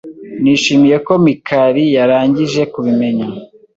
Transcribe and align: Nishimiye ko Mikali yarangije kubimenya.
Nishimiye 0.41 0.97
ko 1.07 1.13
Mikali 1.25 1.83
yarangije 1.95 2.61
kubimenya. 2.73 3.27